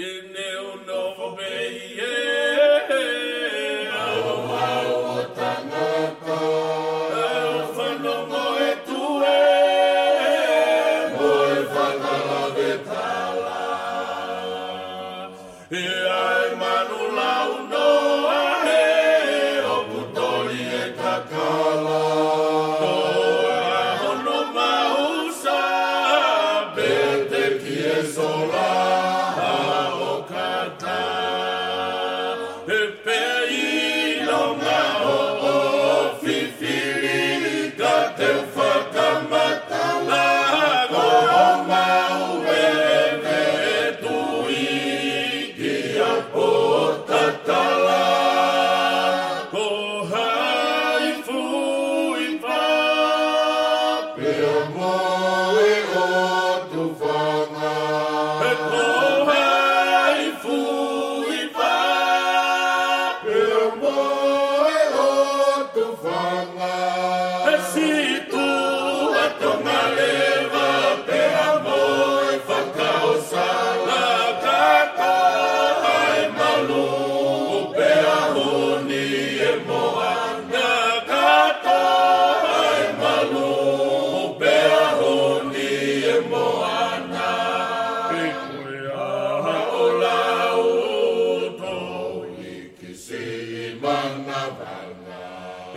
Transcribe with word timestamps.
e 0.00 0.22
neo 0.32 0.76
novo 0.86 1.34
bem 1.34 2.27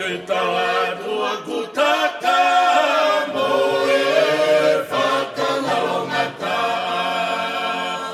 Então 0.03 0.57
a 0.57 0.95
tua 0.95 1.35
gutata 1.41 2.39
moe 3.31 4.83
fatalonata 4.89 6.57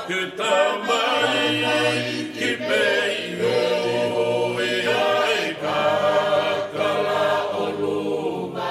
Que 0.06 0.20
tamai 0.36 2.30
que 2.34 2.56
bem 2.56 3.40
o 3.40 4.60
e 4.60 4.86
ai 4.86 5.54
kakala 5.54 7.26
oluma 7.56 8.70